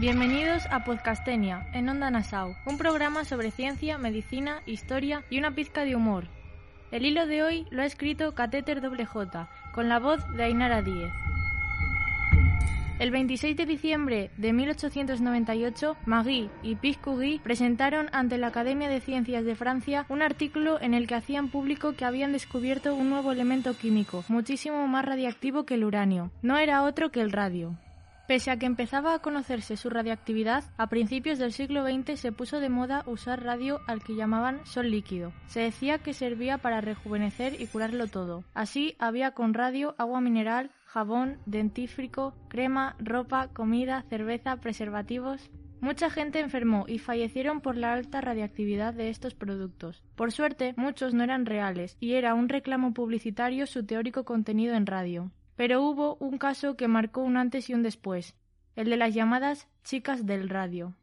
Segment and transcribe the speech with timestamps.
[0.00, 5.84] Bienvenidos a Podcastenia, en Onda Nassau, un programa sobre ciencia, medicina, historia y una pizca
[5.84, 6.24] de humor.
[6.90, 11.12] El hilo de hoy lo ha escrito Catéter WJ, con la voz de Ainara Díez.
[12.98, 19.44] El 26 de diciembre de 1898, Marie y Piscury presentaron ante la Academia de Ciencias
[19.44, 23.76] de Francia un artículo en el que hacían público que habían descubierto un nuevo elemento
[23.76, 26.30] químico, muchísimo más radiactivo que el uranio.
[26.40, 27.76] No era otro que el radio.
[28.30, 32.60] Pese a que empezaba a conocerse su radiactividad, a principios del siglo XX se puso
[32.60, 35.32] de moda usar radio al que llamaban sol líquido.
[35.48, 38.44] Se decía que servía para rejuvenecer y curarlo todo.
[38.54, 45.50] Así había con radio agua mineral, jabón, dentífrico, crema, ropa, comida, cerveza, preservativos.
[45.80, 50.04] Mucha gente enfermó y fallecieron por la alta radiactividad de estos productos.
[50.14, 54.86] Por suerte, muchos no eran reales y era un reclamo publicitario su teórico contenido en
[54.86, 55.32] radio.
[55.56, 58.36] Pero hubo un caso que marcó un antes y un después,
[58.76, 60.94] el de las llamadas chicas del radio.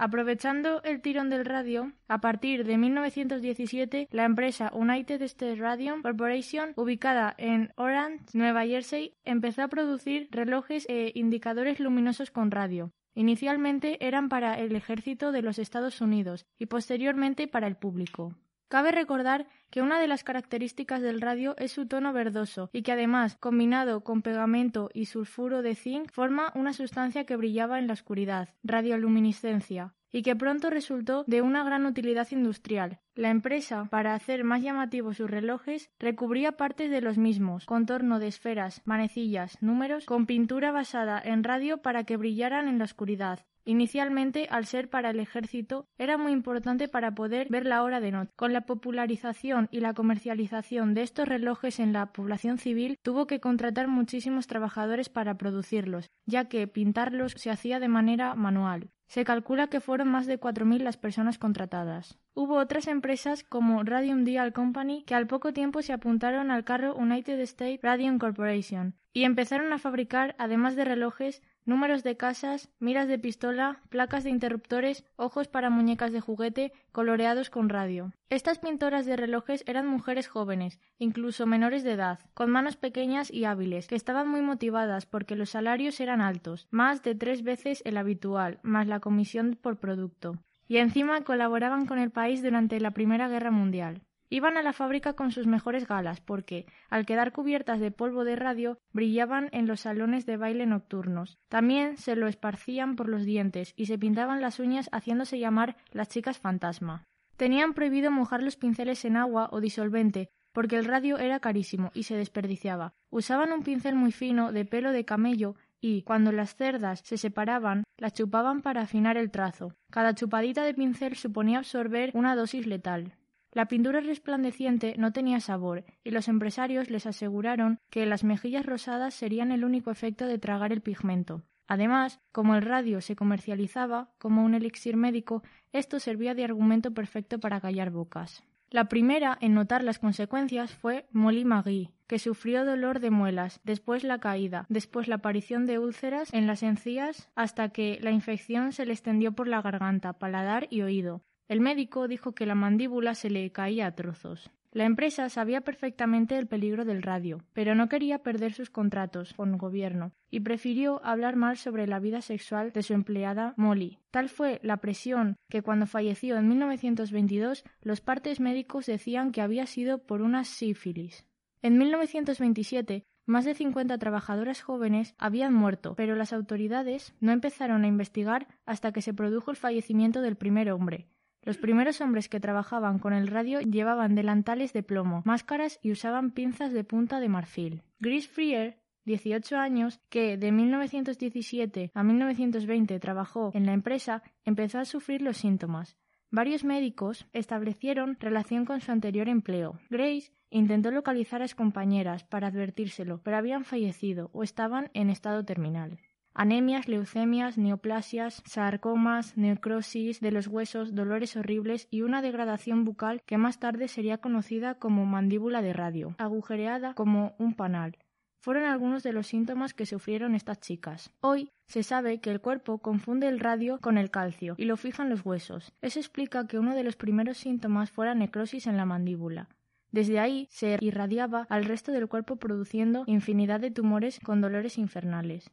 [0.00, 6.72] Aprovechando el tirón del radio, a partir de 1917, la empresa United States Radio Corporation,
[6.76, 12.92] ubicada en Orange, Nueva Jersey, empezó a producir relojes e indicadores luminosos con radio.
[13.16, 18.36] Inicialmente eran para el ejército de los Estados Unidos y posteriormente para el público.
[18.68, 22.92] Cabe recordar que una de las características del radio es su tono verdoso y que
[22.92, 27.94] además, combinado con pegamento y sulfuro de zinc, forma una sustancia que brillaba en la
[27.94, 33.00] oscuridad, radioluminiscencia, y que pronto resultó de una gran utilidad industrial.
[33.14, 38.28] La empresa, para hacer más llamativos sus relojes, recubría partes de los mismos, contorno de
[38.28, 44.48] esferas, manecillas, números, con pintura basada en radio para que brillaran en la oscuridad, Inicialmente,
[44.50, 48.32] al ser para el ejército, era muy importante para poder ver la hora de noche.
[48.34, 53.40] Con la popularización y la comercialización de estos relojes en la población civil, tuvo que
[53.40, 58.88] contratar muchísimos trabajadores para producirlos, ya que pintarlos se hacía de manera manual.
[59.06, 62.18] Se calcula que fueron más de 4.000 las personas contratadas.
[62.34, 66.94] Hubo otras empresas como Radium Dial Company que al poco tiempo se apuntaron al carro
[66.94, 73.06] United States Radium Corporation y empezaron a fabricar, además de relojes, números de casas, miras
[73.08, 78.10] de pistola, placas de interruptores, ojos para muñecas de juguete, coloreados con radio.
[78.30, 83.44] Estas pintoras de relojes eran mujeres jóvenes, incluso menores de edad, con manos pequeñas y
[83.44, 87.98] hábiles, que estaban muy motivadas porque los salarios eran altos, más de tres veces el
[87.98, 90.38] habitual, más la comisión por producto.
[90.66, 94.02] Y encima colaboraban con el país durante la Primera Guerra Mundial.
[94.30, 98.36] Iban a la fábrica con sus mejores galas porque, al quedar cubiertas de polvo de
[98.36, 101.38] radio, brillaban en los salones de baile nocturnos.
[101.48, 106.08] También se lo esparcían por los dientes y se pintaban las uñas haciéndose llamar las
[106.08, 107.04] chicas fantasma.
[107.36, 112.02] Tenían prohibido mojar los pinceles en agua o disolvente, porque el radio era carísimo y
[112.02, 112.92] se desperdiciaba.
[113.10, 117.84] Usaban un pincel muy fino de pelo de camello y, cuando las cerdas se separaban,
[117.96, 119.74] las chupaban para afinar el trazo.
[119.90, 123.14] Cada chupadita de pincel suponía absorber una dosis letal.
[123.52, 129.14] La pintura resplandeciente no tenía sabor, y los empresarios les aseguraron que las mejillas rosadas
[129.14, 131.42] serían el único efecto de tragar el pigmento.
[131.66, 135.42] Además, como el radio se comercializaba como un elixir médico,
[135.72, 138.42] esto servía de argumento perfecto para callar bocas.
[138.70, 144.04] La primera en notar las consecuencias fue Molly Magui, que sufrió dolor de muelas, después
[144.04, 148.84] la caída, después la aparición de úlceras en las encías, hasta que la infección se
[148.84, 151.22] le extendió por la garganta, paladar y oído.
[151.48, 154.50] El médico dijo que la mandíbula se le caía a trozos.
[154.70, 159.54] La empresa sabía perfectamente el peligro del radio, pero no quería perder sus contratos con
[159.54, 163.98] el gobierno y prefirió hablar mal sobre la vida sexual de su empleada Molly.
[164.10, 169.64] Tal fue la presión que cuando falleció en 1922 los partes médicos decían que había
[169.64, 171.24] sido por una sífilis.
[171.62, 177.86] En 1927 más de 50 trabajadoras jóvenes habían muerto, pero las autoridades no empezaron a
[177.86, 181.08] investigar hasta que se produjo el fallecimiento del primer hombre,
[181.42, 186.30] los primeros hombres que trabajaban con el radio llevaban delantales de plomo, máscaras y usaban
[186.30, 187.82] pinzas de punta de marfil.
[188.00, 194.84] Gris Freer 18 años, que de 1917 a 1920 trabajó en la empresa, empezó a
[194.84, 195.96] sufrir los síntomas.
[196.30, 199.80] Varios médicos establecieron relación con su anterior empleo.
[199.88, 205.42] Grace intentó localizar a sus compañeras para advertírselo, pero habían fallecido o estaban en estado
[205.42, 205.98] terminal.
[206.40, 213.38] Anemias, leucemias, neoplasias, sarcomas, necrosis de los huesos, dolores horribles y una degradación bucal que
[213.38, 217.98] más tarde sería conocida como mandíbula de radio, agujereada como un panal.
[218.38, 221.10] Fueron algunos de los síntomas que sufrieron estas chicas.
[221.22, 225.02] Hoy se sabe que el cuerpo confunde el radio con el calcio y lo fija
[225.02, 225.72] en los huesos.
[225.82, 229.48] Eso explica que uno de los primeros síntomas fuera necrosis en la mandíbula.
[229.90, 235.50] Desde ahí se irradiaba al resto del cuerpo produciendo infinidad de tumores con dolores infernales.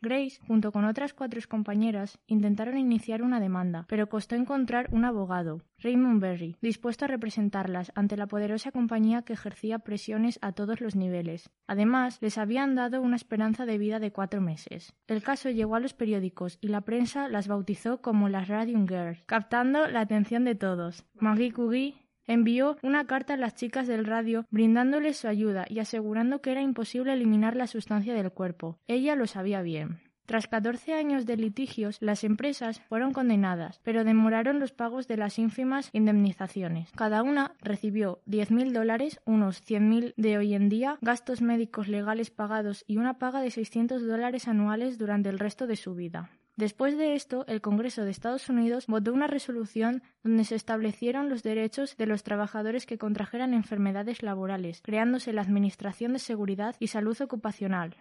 [0.00, 5.62] Grace, junto con otras cuatro compañeras, intentaron iniciar una demanda, pero costó encontrar un abogado,
[5.78, 10.96] Raymond Berry, dispuesto a representarlas ante la poderosa compañía que ejercía presiones a todos los
[10.96, 11.50] niveles.
[11.66, 14.94] Además, les habían dado una esperanza de vida de cuatro meses.
[15.06, 19.22] El caso llegó a los periódicos y la prensa las bautizó como las Radium Girls,
[19.26, 21.04] captando la atención de todos.
[21.14, 26.40] Marie Curie, envió una carta a las chicas del radio brindándoles su ayuda y asegurando
[26.40, 28.78] que era imposible eliminar la sustancia del cuerpo.
[28.86, 30.00] Ella lo sabía bien.
[30.28, 35.38] Tras 14 años de litigios, las empresas fueron condenadas, pero demoraron los pagos de las
[35.38, 36.90] ínfimas indemnizaciones.
[36.94, 42.84] Cada una recibió 10.000 dólares, unos 100.000 de hoy en día, gastos médicos legales pagados
[42.86, 46.30] y una paga de 600 dólares anuales durante el resto de su vida.
[46.58, 51.44] Después de esto, el Congreso de Estados Unidos votó una resolución donde se establecieron los
[51.44, 57.16] derechos de los trabajadores que contrajeran enfermedades laborales, creándose la Administración de Seguridad y Salud
[57.20, 57.94] Ocupacional.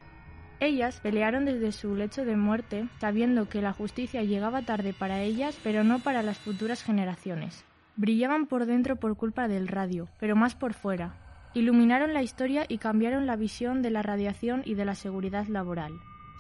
[0.59, 5.55] Ellas pelearon desde su lecho de muerte, sabiendo que la justicia llegaba tarde para ellas,
[5.63, 7.63] pero no para las futuras generaciones.
[7.95, 11.15] Brillaban por dentro por culpa del radio, pero más por fuera.
[11.53, 15.93] Iluminaron la historia y cambiaron la visión de la radiación y de la seguridad laboral.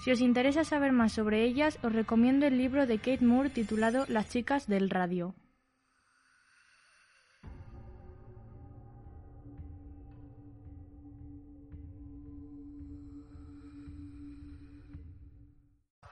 [0.03, 4.05] Si os interesa saber más sobre ellas, os recomiendo el libro de Kate Moore titulado
[4.07, 5.33] Las chicas del radio.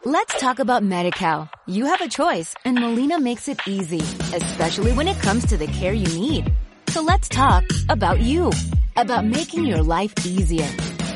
[0.08, 1.50] Let's talk about MediCal.
[1.66, 4.02] You have a choice and Molina makes it easy,
[4.36, 6.54] especially when it comes to the care you need.
[6.90, 8.52] So let's talk about you,
[8.98, 10.70] about making your life easier,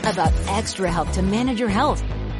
[0.05, 2.01] about extra help to manage your health.